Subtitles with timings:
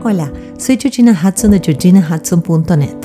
[0.00, 2.96] Hola, soy Georgina Hudson de georginahudson.net.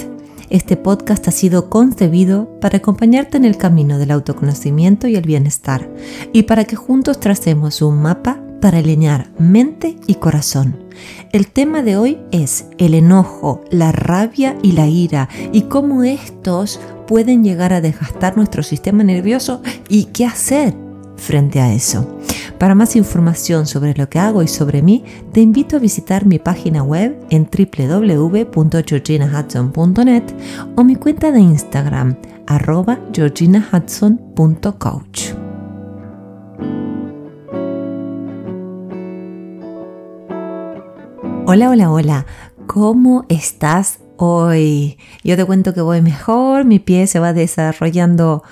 [0.52, 5.90] Este podcast ha sido concebido para acompañarte en el camino del autoconocimiento y el bienestar
[6.34, 10.84] y para que juntos tracemos un mapa para alinear mente y corazón.
[11.32, 16.80] El tema de hoy es el enojo, la rabia y la ira y cómo estos
[17.08, 20.76] pueden llegar a desgastar nuestro sistema nervioso y qué hacer
[21.18, 22.20] frente a eso.
[22.60, 26.40] Para más información sobre lo que hago y sobre mí, te invito a visitar mi
[26.40, 30.24] página web en www.georginahudson.net
[30.76, 35.34] o mi cuenta de Instagram arroba georginahudson.coach.
[41.46, 42.26] Hola, hola, hola.
[42.68, 44.98] ¿Cómo estás hoy?
[45.26, 48.44] Yo te cuento que voy mejor, mi pie se va desarrollando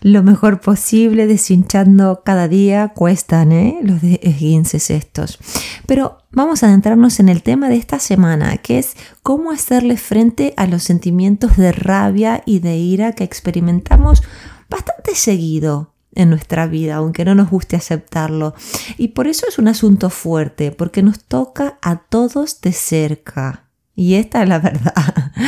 [0.00, 3.78] lo mejor posible, deshinchando cada día, cuestan ¿eh?
[3.82, 5.38] los esguinces estos.
[5.86, 10.54] Pero vamos a adentrarnos en el tema de esta semana, que es cómo hacerle frente
[10.56, 14.22] a los sentimientos de rabia y de ira que experimentamos
[14.68, 18.54] bastante seguido en nuestra vida, aunque no nos guste aceptarlo.
[18.96, 23.64] Y por eso es un asunto fuerte, porque nos toca a todos de cerca.
[23.94, 25.32] Y esta es la verdad.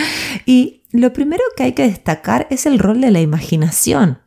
[0.46, 4.18] Y lo primero que hay que destacar es el rol de la imaginación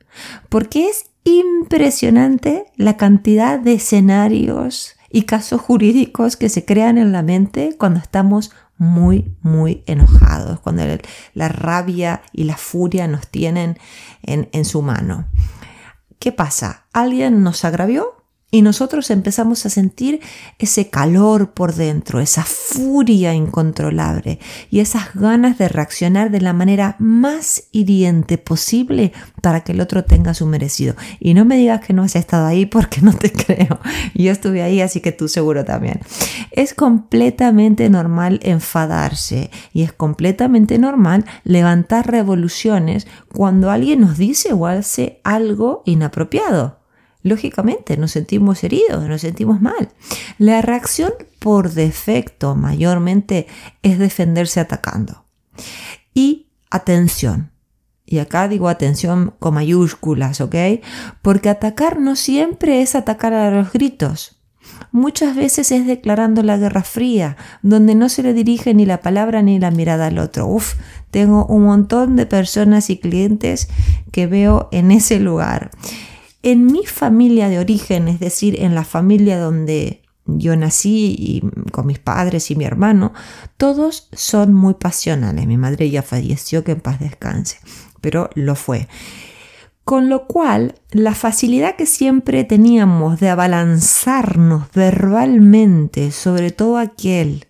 [0.50, 7.22] porque es impresionante la cantidad de escenarios y casos jurídicos que se crean en la
[7.22, 10.84] mente cuando estamos muy, muy enojados, cuando
[11.34, 13.78] la rabia y la furia nos tienen
[14.24, 15.28] en, su mano.
[16.20, 16.86] ¿Qué pasa?
[16.92, 18.13] ¿Alguien nos agravió?
[18.54, 20.20] Y nosotros empezamos a sentir
[20.60, 24.38] ese calor por dentro, esa furia incontrolable
[24.70, 30.04] y esas ganas de reaccionar de la manera más hiriente posible para que el otro
[30.04, 30.94] tenga su merecido.
[31.20, 33.80] Y no me digas que no has estado ahí porque no te creo.
[34.14, 36.02] Yo estuve ahí, así que tú seguro también.
[36.52, 44.68] Es completamente normal enfadarse y es completamente normal levantar revoluciones cuando alguien nos dice o
[44.68, 46.83] hace algo inapropiado
[47.24, 49.90] lógicamente nos sentimos heridos, nos sentimos mal.
[50.38, 53.48] La reacción por defecto mayormente
[53.82, 55.26] es defenderse atacando.
[56.14, 57.52] Y atención.
[58.06, 60.56] Y acá digo atención con mayúsculas, ¿ok?
[61.22, 64.40] Porque atacar no siempre es atacar a los gritos.
[64.92, 69.42] Muchas veces es declarando la guerra fría, donde no se le dirige ni la palabra
[69.42, 70.48] ni la mirada al otro.
[70.48, 70.76] Uf,
[71.12, 73.70] tengo un montón de personas y clientes
[74.12, 75.72] que veo en ese lugar.
[76.44, 81.86] En mi familia de origen, es decir, en la familia donde yo nací y con
[81.88, 83.14] mis padres y mi hermano,
[83.58, 85.48] todos son muy pasionales.
[85.48, 87.60] Mi madre ya falleció, que en paz descanse,
[88.02, 88.88] pero lo fue.
[89.86, 97.48] Con lo cual, la facilidad que siempre teníamos de abalanzarnos verbalmente sobre todo aquel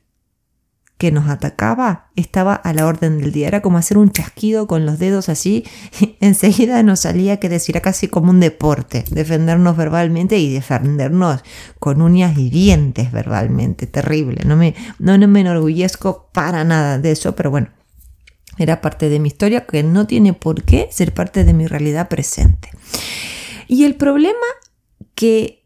[1.03, 3.49] que nos atacaba estaba a la orden del día.
[3.49, 5.65] Era como hacer un chasquido con los dedos así.
[6.21, 11.43] enseguida nos salía que decir casi como un deporte, defendernos verbalmente y defendernos
[11.77, 13.85] con uñas y dientes verbalmente.
[13.85, 14.43] Terrible.
[14.45, 17.67] No me, no, no me enorgullezco para nada de eso, pero bueno,
[18.57, 22.07] era parte de mi historia que no tiene por qué ser parte de mi realidad
[22.07, 22.69] presente.
[23.67, 24.47] Y el problema
[25.15, 25.65] que,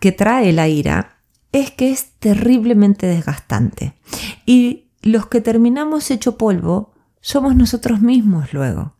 [0.00, 1.17] que trae la ira
[1.52, 3.94] es que es terriblemente desgastante.
[4.46, 8.94] Y los que terminamos hecho polvo somos nosotros mismos luego.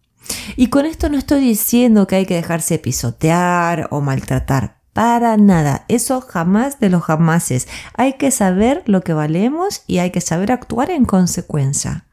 [0.57, 4.79] Y con esto no estoy diciendo que hay que dejarse pisotear o maltratar.
[4.93, 5.85] Para nada.
[5.89, 7.69] Eso jamás de los jamases.
[7.95, 12.05] Hay que saber lo que valemos y hay que saber actuar en consecuencia.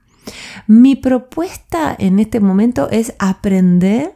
[0.67, 4.16] Mi propuesta en este momento es aprender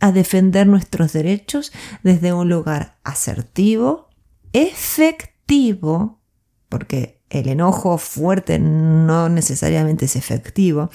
[0.00, 4.08] a defender nuestros derechos desde un lugar asertivo,
[4.52, 5.37] efectivo,
[6.68, 10.90] porque el enojo fuerte no necesariamente es efectivo,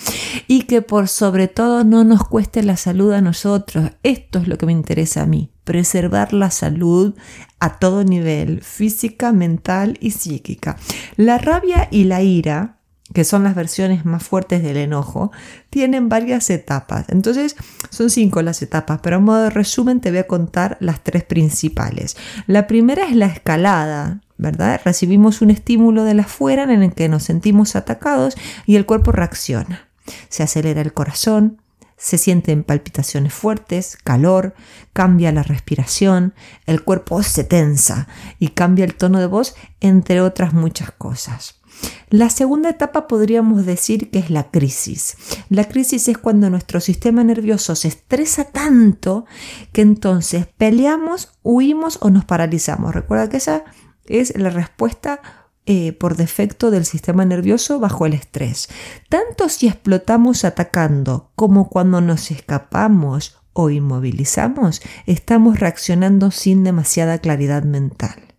[0.48, 3.92] y que por sobre todo no nos cueste la salud a nosotros.
[4.04, 7.16] Esto es lo que me interesa a mí, preservar la salud
[7.60, 10.78] a todo nivel, física, mental y psíquica.
[11.16, 12.80] La rabia y la ira
[13.14, 15.32] que son las versiones más fuertes del enojo,
[15.70, 17.06] tienen varias etapas.
[17.10, 17.56] Entonces,
[17.90, 21.24] son cinco las etapas, pero a modo de resumen te voy a contar las tres
[21.24, 22.18] principales.
[22.48, 24.82] La primera es la escalada, ¿verdad?
[24.84, 28.36] Recibimos un estímulo de la afuera en el que nos sentimos atacados
[28.66, 29.90] y el cuerpo reacciona.
[30.30, 31.62] Se acelera el corazón,
[31.98, 34.56] se sienten palpitaciones fuertes, calor,
[34.92, 36.34] cambia la respiración,
[36.66, 38.08] el cuerpo se tensa
[38.40, 41.62] y cambia el tono de voz, entre otras muchas cosas.
[42.10, 45.16] La segunda etapa podríamos decir que es la crisis.
[45.50, 49.26] La crisis es cuando nuestro sistema nervioso se estresa tanto
[49.72, 52.94] que entonces peleamos, huimos o nos paralizamos.
[52.94, 53.64] Recuerda que esa
[54.06, 55.22] es la respuesta
[55.66, 58.68] eh, por defecto del sistema nervioso bajo el estrés.
[59.08, 67.64] Tanto si explotamos atacando como cuando nos escapamos o inmovilizamos, estamos reaccionando sin demasiada claridad
[67.64, 68.36] mental.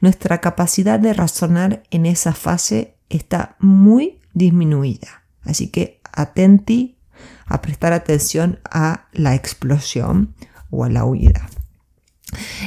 [0.00, 5.22] Nuestra capacidad de razonar en esa fase está muy disminuida.
[5.42, 6.98] Así que atenti
[7.46, 10.34] a prestar atención a la explosión
[10.70, 11.48] o a la huida.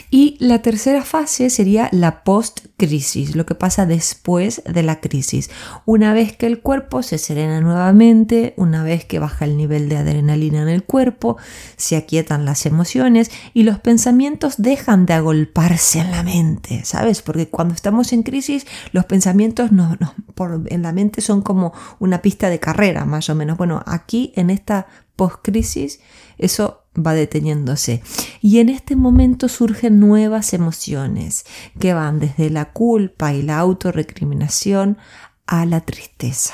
[0.09, 5.51] Y la tercera fase sería la post-crisis, lo que pasa después de la crisis.
[5.85, 9.97] Una vez que el cuerpo se serena nuevamente, una vez que baja el nivel de
[9.97, 11.37] adrenalina en el cuerpo,
[11.75, 17.21] se aquietan las emociones y los pensamientos dejan de agolparse en la mente, ¿sabes?
[17.21, 22.59] Porque cuando estamos en crisis, los pensamientos en la mente son como una pista de
[22.59, 23.57] carrera, más o menos.
[23.57, 24.87] Bueno, aquí en esta
[25.19, 25.99] post-crisis,
[26.37, 28.01] eso va deteniéndose.
[28.39, 31.45] Y en este momento surgen nuevas emociones
[31.77, 34.97] que van desde la culpa y la autorrecriminación
[35.45, 36.53] a la tristeza.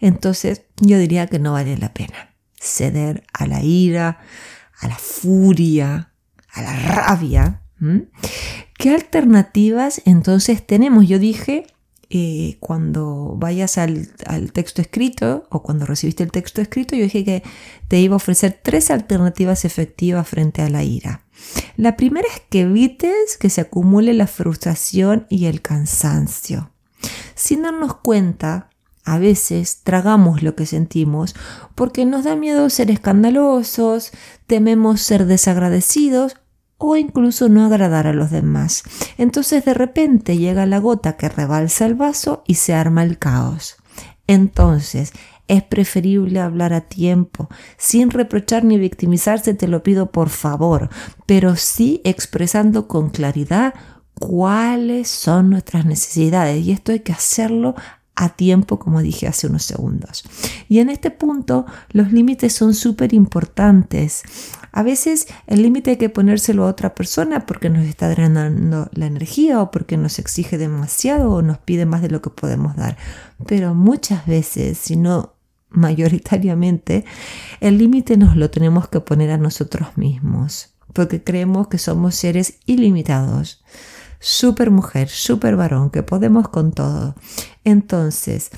[0.00, 4.20] Entonces yo diría que no vale la pena ceder a la ira,
[4.80, 6.14] a la furia,
[6.48, 7.62] a la rabia.
[8.78, 11.06] ¿Qué alternativas entonces tenemos?
[11.08, 11.66] Yo dije
[12.12, 14.08] eh, cuando vayas al,
[14.52, 17.44] texto escrito o cuando recibiste el texto escrito, yo dije que
[17.86, 21.24] te iba a ofrecer tres alternativas efectivas frente a la ira.
[21.76, 26.72] La primera es que evites que se acumule la frustración y el cansancio.
[27.36, 28.70] Sin darnos cuenta,
[29.04, 31.36] a veces tragamos lo que sentimos
[31.76, 34.10] porque nos da miedo ser escandalosos,
[34.48, 36.34] tememos ser desagradecidos
[36.80, 38.82] o incluso no agradar a los demás.
[39.18, 43.76] Entonces de repente llega la gota que rebalsa el vaso y se arma el caos.
[44.26, 45.12] Entonces,
[45.46, 50.88] es preferible hablar a tiempo, sin reprochar ni victimizarse, te lo pido por favor,
[51.26, 53.74] pero sí expresando con claridad
[54.14, 56.64] cuáles son nuestras necesidades.
[56.64, 57.74] Y esto hay que hacerlo
[58.14, 60.24] a tiempo, como dije hace unos segundos.
[60.68, 64.22] Y en este punto los límites son súper importantes.
[64.72, 69.06] A veces el límite hay que ponérselo a otra persona porque nos está drenando la
[69.06, 72.96] energía o porque nos exige demasiado o nos pide más de lo que podemos dar.
[73.46, 75.34] Pero muchas veces, si no
[75.70, 77.04] mayoritariamente,
[77.60, 82.58] el límite nos lo tenemos que poner a nosotros mismos porque creemos que somos seres
[82.66, 83.62] ilimitados
[84.20, 87.16] super mujer, super varón, que podemos con todo.
[87.64, 88.50] Entonces,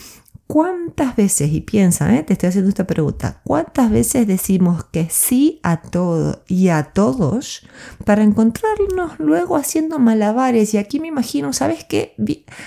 [0.46, 5.60] ¿cuántas veces, y piensa, eh, te estoy haciendo esta pregunta, ¿cuántas veces decimos que sí
[5.62, 7.66] a todo y a todos
[8.04, 10.74] para encontrarnos luego haciendo malabares?
[10.74, 12.14] Y aquí me imagino, ¿sabes qué?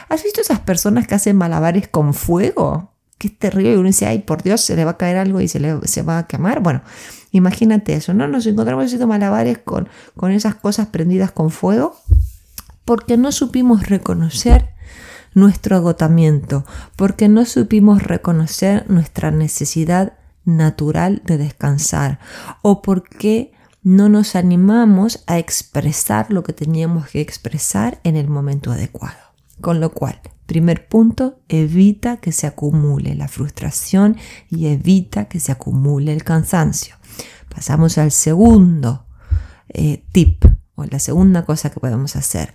[0.10, 2.92] ¿Has visto esas personas que hacen malabares con fuego?
[3.18, 5.40] Que es terrible y uno dice, ay, por Dios, se le va a caer algo
[5.40, 6.62] y se, le, se va a quemar.
[6.62, 6.82] Bueno,
[7.32, 8.28] imagínate eso, ¿no?
[8.28, 11.96] Nos encontramos haciendo malabares con, con esas cosas prendidas con fuego
[12.86, 14.75] porque no supimos reconocer
[15.36, 16.66] nuestro agotamiento,
[16.96, 20.14] porque no supimos reconocer nuestra necesidad
[20.46, 22.20] natural de descansar
[22.64, 23.54] o porque
[23.84, 29.18] no nos animamos a expresar lo que teníamos que expresar en el momento adecuado.
[29.62, 34.18] Con lo cual, primer punto, evita que se acumule la frustración
[34.50, 36.96] y evita que se acumule el cansancio.
[37.54, 39.06] Pasamos al segundo
[39.70, 40.46] eh, tip
[40.76, 42.54] o la segunda cosa que podemos hacer.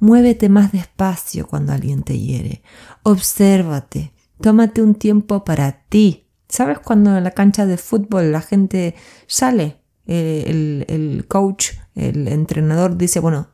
[0.00, 2.62] Muévete más despacio cuando alguien te hiere.
[3.02, 4.12] Obsérvate.
[4.40, 6.26] Tómate un tiempo para ti.
[6.48, 8.94] ¿Sabes cuando en la cancha de fútbol la gente
[9.26, 9.78] sale?
[10.06, 13.48] Eh, el, coach, el entrenador dice, bueno,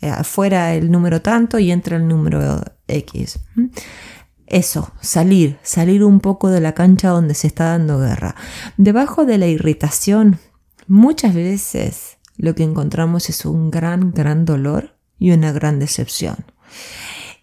[0.00, 3.40] eh, afuera el número tanto y entra el número X.
[3.54, 3.66] ¿Mm?
[4.46, 8.36] Eso, salir, salir un poco de la cancha donde se está dando guerra.
[8.76, 10.38] Debajo de la irritación,
[10.86, 16.36] muchas veces lo que encontramos es un gran, gran dolor y una gran decepción.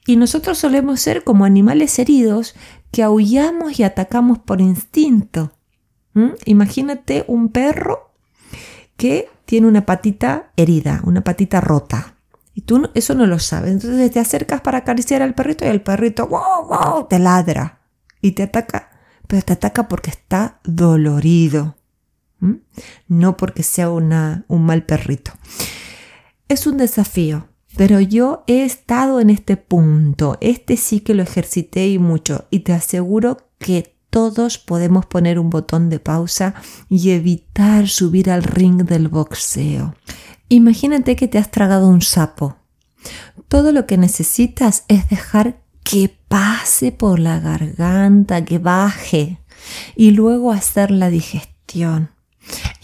[0.05, 2.55] Y nosotros solemos ser como animales heridos
[2.91, 5.53] que aullamos y atacamos por instinto.
[6.45, 8.13] Imagínate un perro
[8.97, 12.17] que tiene una patita herida, una patita rota.
[12.53, 13.71] Y tú eso no lo sabes.
[13.71, 17.79] Entonces te acercas para acariciar al perrito y el perrito wow, wow, te ladra
[18.21, 18.91] y te ataca.
[19.27, 21.75] Pero te ataca porque está dolorido
[23.07, 25.31] no porque sea un mal perrito.
[26.47, 31.87] Es un desafío, pero yo he estado en este punto, este sí que lo ejercité
[31.87, 36.53] y mucho, y te aseguro que todos podemos poner un botón de pausa
[36.87, 39.95] y evitar subir al ring del boxeo.
[40.49, 42.57] Imagínate que te has tragado un sapo.
[43.47, 49.39] Todo lo que necesitas es dejar que pase por la garganta, que baje,
[49.95, 52.11] y luego hacer la digestión.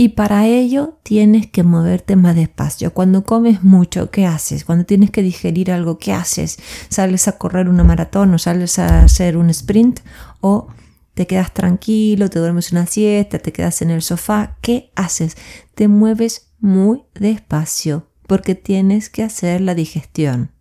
[0.01, 2.93] Y para ello tienes que moverte más despacio.
[2.93, 4.63] Cuando comes mucho, ¿qué haces?
[4.63, 6.57] Cuando tienes que digerir algo, ¿qué haces?
[6.87, 9.99] ¿Sales a correr una maratón o sales a hacer un sprint?
[10.39, 10.69] ¿O
[11.15, 14.55] te quedas tranquilo, te duermes una siesta, te quedas en el sofá?
[14.61, 15.35] ¿Qué haces?
[15.75, 20.51] Te mueves muy despacio porque tienes que hacer la digestión.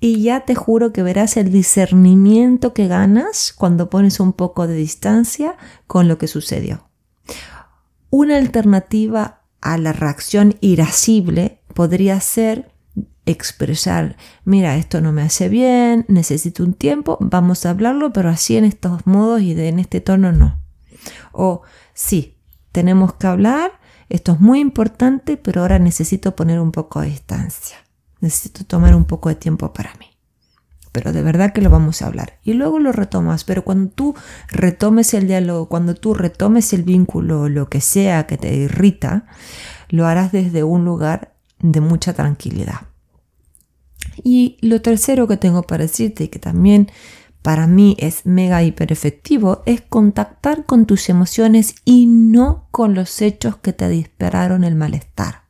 [0.00, 4.76] Y ya te juro que verás el discernimiento que ganas cuando pones un poco de
[4.76, 6.87] distancia con lo que sucedió.
[8.10, 12.72] Una alternativa a la reacción irascible podría ser
[13.26, 18.56] expresar, mira, esto no me hace bien, necesito un tiempo, vamos a hablarlo, pero así
[18.56, 20.60] en estos modos y en este tono no.
[21.32, 21.62] O
[21.92, 22.38] sí,
[22.72, 23.72] tenemos que hablar,
[24.08, 27.76] esto es muy importante, pero ahora necesito poner un poco de distancia.
[28.20, 30.07] Necesito tomar un poco de tiempo para mí
[30.98, 32.40] pero de verdad que lo vamos a hablar.
[32.42, 34.16] Y luego lo retomas, pero cuando tú
[34.48, 39.26] retomes el diálogo, cuando tú retomes el vínculo, lo que sea que te irrita,
[39.90, 42.88] lo harás desde un lugar de mucha tranquilidad.
[44.24, 46.90] Y lo tercero que tengo para decirte y que también
[47.42, 53.22] para mí es mega hiper efectivo es contactar con tus emociones y no con los
[53.22, 55.42] hechos que te dispararon el malestar.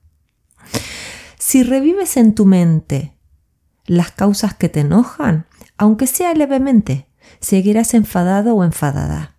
[1.39, 3.15] Si revives en tu mente
[3.89, 7.07] las causas que te enojan, aunque sea levemente,
[7.41, 9.35] seguirás enfadado o enfadada.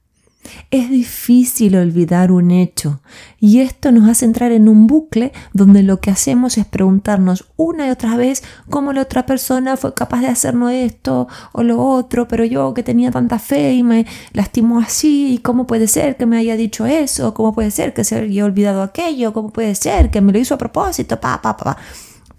[0.71, 3.01] Es difícil olvidar un hecho
[3.39, 7.87] y esto nos hace entrar en un bucle donde lo que hacemos es preguntarnos una
[7.87, 12.27] y otra vez cómo la otra persona fue capaz de hacernos esto o lo otro,
[12.27, 16.25] pero yo que tenía tanta fe y me lastimó así, y cómo puede ser que
[16.25, 20.09] me haya dicho eso, cómo puede ser que se haya olvidado aquello, cómo puede ser
[20.09, 21.77] que me lo hizo a propósito, pa, pa, pa.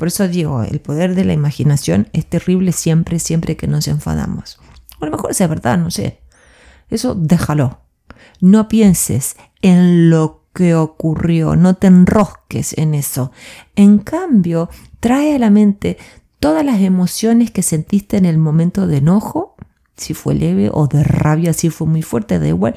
[0.01, 4.59] Por eso digo, el poder de la imaginación es terrible siempre, siempre que nos enfadamos.
[4.99, 6.23] a lo mejor es verdad, no sé.
[6.89, 7.81] Eso déjalo.
[8.41, 13.31] No pienses en lo que ocurrió, no te enrosques en eso.
[13.77, 15.99] En cambio, trae a la mente
[16.39, 19.55] todas las emociones que sentiste en el momento de enojo,
[19.99, 22.75] si fue leve o de rabia, si fue muy fuerte, da igual.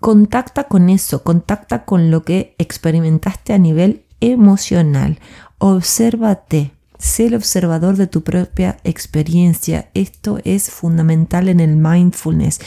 [0.00, 5.18] Contacta con eso, contacta con lo que experimentaste a nivel emocional.
[5.58, 9.90] Obsérvate, sé el observador de tu propia experiencia.
[9.94, 12.60] Esto es fundamental en el mindfulness.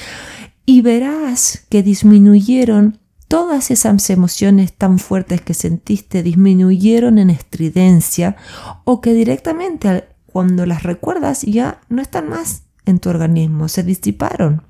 [0.65, 8.35] Y verás que disminuyeron todas esas emociones tan fuertes que sentiste, disminuyeron en estridencia
[8.83, 14.63] o que directamente cuando las recuerdas ya no están más en tu organismo, se disiparon.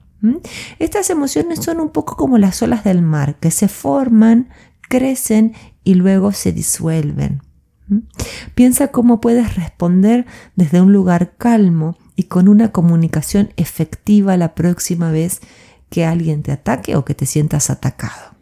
[0.79, 4.49] Estas emociones son un poco como las olas del mar, que se forman,
[4.81, 5.53] crecen
[5.87, 7.41] y luego se disuelven.
[7.87, 7.99] ¿Mm?
[8.55, 10.25] Piensa cómo puedes responder
[10.57, 15.39] desde un lugar calmo y con una comunicación efectiva la próxima vez
[15.89, 18.35] que alguien te ataque o que te sientas atacado.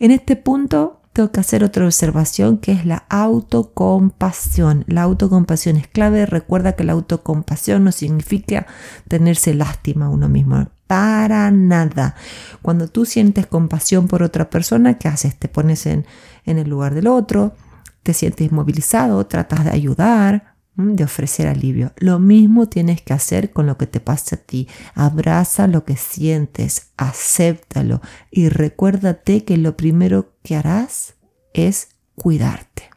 [0.00, 4.84] En este punto tengo que hacer otra observación que es la autocompasión.
[4.86, 6.26] La autocompasión es clave.
[6.26, 8.66] Recuerda que la autocompasión no significa
[9.08, 12.16] tenerse lástima a uno mismo para nada.
[12.62, 15.38] Cuando tú sientes compasión por otra persona, ¿qué haces?
[15.38, 16.04] Te pones en,
[16.46, 17.54] el lugar del otro,
[18.02, 21.92] te sientes movilizado, tratas de ayudar, de ofrecer alivio.
[21.96, 24.66] Lo mismo tienes que hacer con lo que te pasa a ti.
[24.96, 28.00] Abraza lo que sientes, acéptalo
[28.32, 31.14] y recuérdate que lo primero que harás
[31.54, 32.90] es cuidarte.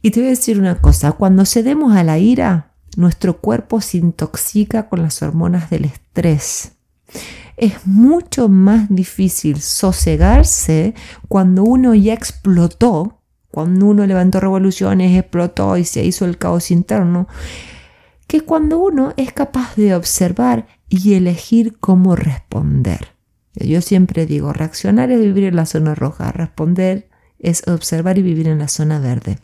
[0.00, 3.98] Y te voy a decir una cosa, cuando cedemos a la ira, nuestro cuerpo se
[3.98, 6.72] intoxica con las hormonas del estrés.
[7.56, 10.94] Es mucho más difícil sosegarse
[11.28, 13.20] cuando uno ya explotó,
[13.50, 17.28] cuando uno levantó revoluciones, explotó y se hizo el caos interno,
[18.26, 23.08] que cuando uno es capaz de observar y elegir cómo responder.
[23.54, 27.08] Yo siempre digo, reaccionar es vivir en la zona roja, responder
[27.38, 29.38] es observar y vivir en la zona verde.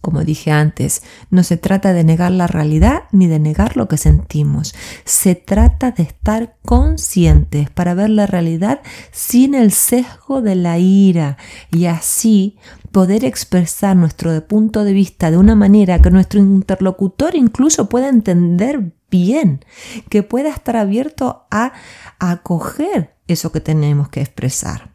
[0.00, 3.96] Como dije antes, no se trata de negar la realidad ni de negar lo que
[3.96, 4.74] sentimos.
[5.04, 11.36] Se trata de estar conscientes para ver la realidad sin el sesgo de la ira
[11.72, 12.58] y así
[12.92, 18.92] poder expresar nuestro punto de vista de una manera que nuestro interlocutor incluso pueda entender
[19.10, 19.64] bien,
[20.08, 21.72] que pueda estar abierto a
[22.18, 24.92] acoger eso que tenemos que expresar.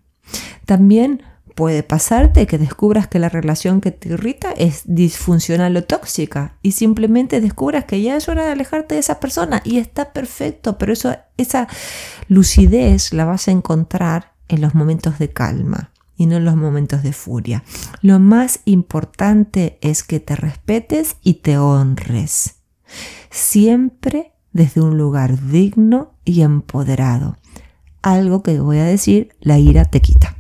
[0.65, 1.23] También
[1.55, 6.71] Puede pasarte que descubras que la relación que te irrita es disfuncional o tóxica y
[6.71, 10.93] simplemente descubras que ya es hora de alejarte de esa persona y está perfecto, pero
[10.93, 11.67] eso, esa
[12.27, 17.03] lucidez la vas a encontrar en los momentos de calma y no en los momentos
[17.03, 17.63] de furia.
[18.01, 22.55] Lo más importante es que te respetes y te honres,
[23.29, 27.37] siempre desde un lugar digno y empoderado.
[28.01, 30.35] algo que voy a decir, la ira te quita.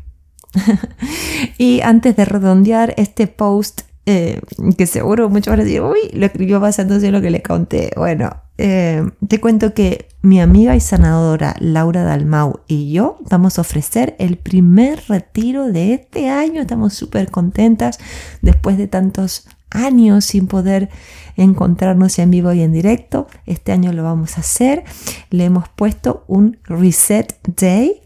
[1.57, 4.41] y antes de redondear este post, eh,
[4.77, 7.91] que seguro muchos van a decir, uy, lo escribió basándose en lo que le conté.
[7.95, 13.61] Bueno, eh, te cuento que mi amiga y sanadora Laura Dalmau y yo vamos a
[13.61, 16.61] ofrecer el primer retiro de este año.
[16.61, 17.99] Estamos súper contentas
[18.41, 20.89] después de tantos años sin poder
[21.35, 23.27] encontrarnos en vivo y en directo.
[23.45, 24.83] Este año lo vamos a hacer.
[25.29, 28.02] Le hemos puesto un Reset Day.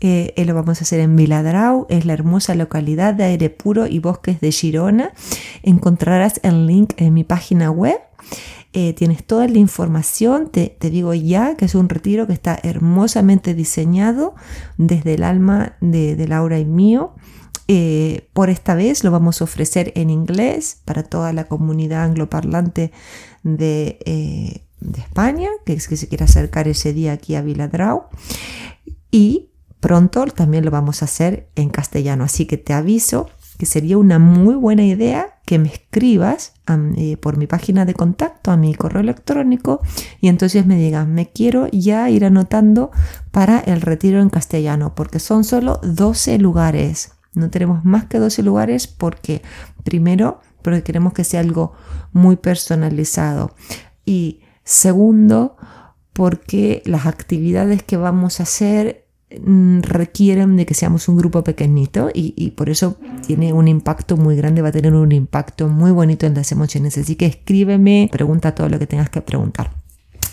[0.00, 3.98] Eh, lo vamos a hacer en Viladrau, es la hermosa localidad de aire puro y
[3.98, 5.12] bosques de Girona.
[5.62, 7.98] Encontrarás el link en mi página web.
[8.74, 13.54] Eh, tienes toda la información, te, digo ya que es un retiro que está hermosamente
[13.54, 14.34] diseñado
[14.76, 17.14] desde el alma de, de Laura y mío.
[17.70, 22.92] Eh, por esta vez lo vamos a ofrecer en inglés para toda la comunidad angloparlante
[23.42, 28.04] de, eh, de España, que es que se quiera acercar ese día aquí a Viladrau.
[29.10, 29.47] Y
[29.80, 32.24] pronto también lo vamos a hacer en castellano.
[32.24, 36.54] Así que te aviso que sería una muy buena idea que me escribas
[36.96, 39.80] eh, por mi página de contacto, a mi correo electrónico,
[40.20, 42.92] y entonces me digas, me quiero ya ir anotando
[43.32, 47.12] para el retiro en castellano, porque son solo 12 lugares.
[47.34, 49.42] No tenemos más que 12 lugares porque,
[49.82, 51.72] primero, porque queremos que sea algo
[52.12, 53.54] muy personalizado.
[54.04, 55.56] Y segundo,
[56.12, 62.32] porque las actividades que vamos a hacer requieren de que seamos un grupo pequeñito y,
[62.36, 66.26] y, por eso tiene un impacto muy grande, va a tener un impacto muy bonito
[66.26, 66.96] en las emociones.
[66.96, 69.70] Así que escríbeme, pregunta todo lo que tengas que preguntar.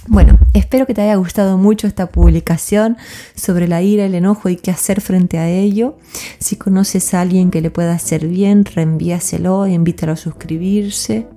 [0.08, 2.96] Bueno, espero que te haya gustado mucho esta publicación
[3.36, 5.98] sobre la ira, el enojo y qué hacer frente a ello.
[6.38, 11.28] Si conoces a alguien que le pueda hacer bien, reenvíaselo, invítalo a suscribirse.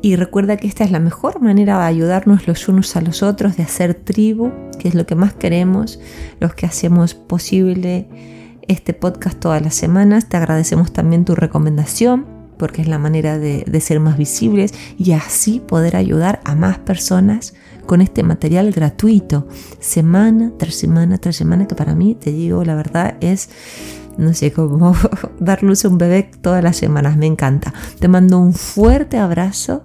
[0.00, 3.56] Y recuerda que esta es la mejor manera de ayudarnos los unos a los otros,
[3.56, 5.98] de hacer tribu, que es lo que más queremos,
[6.40, 8.06] los que hacemos posible
[8.68, 10.28] este podcast todas las semanas.
[10.28, 15.60] Te agradecemos también tu recomendación porque es la manera de, ser más visibles y así
[15.60, 17.54] poder ayudar a más personas
[17.86, 19.48] con este material gratuito,
[19.80, 23.48] semana tras semana tras semana, que para mí, te digo, la verdad es,
[24.18, 24.94] no sé, como
[25.40, 27.72] dar luz a un bebé todas las semanas, me encanta.
[27.98, 29.84] Te mando un fuerte abrazo